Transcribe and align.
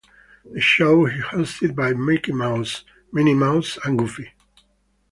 The 0.51 0.59
show 0.59 1.05
is 1.05 1.25
hosted 1.25 1.75
by 1.75 1.93
Mickey 1.93 2.31
Mouse, 2.31 2.83
Minnie 3.11 3.35
Mouse 3.35 3.77
and 3.85 3.99
Goofy. 3.99 4.33